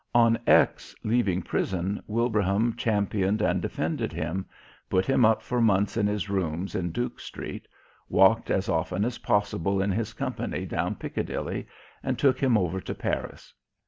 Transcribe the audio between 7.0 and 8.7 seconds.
Street, walked as